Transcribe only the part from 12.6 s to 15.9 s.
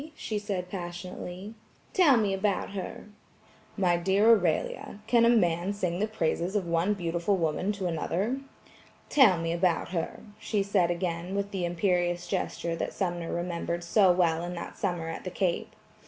that Sumner remembered so well in that summer at the Cape.